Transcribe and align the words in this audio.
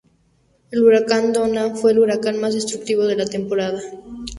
El 0.71 0.83
huracán 0.83 1.31
Donna 1.31 1.75
fue 1.75 1.91
el 1.91 1.99
huracán 1.99 2.39
más 2.41 2.55
destructivo 2.55 3.05
de 3.05 3.15
la 3.17 3.25
temporada. 3.27 3.79